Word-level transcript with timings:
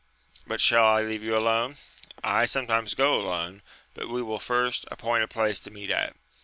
—But 0.47 0.59
shall 0.61 0.87
I 0.87 1.03
leave 1.03 1.21
you 1.21 1.37
alone?— 1.37 1.77
I 2.39 2.47
sometimes 2.47 2.95
go 2.95 3.13
alone; 3.13 3.61
but 3.93 4.09
we 4.09 4.23
will 4.23 4.39
first 4.39 4.83
appoint 4.89 5.23
a 5.23 5.27
place 5.27 5.59
to 5.59 5.69
meet 5.69 5.91
at. 5.91 6.15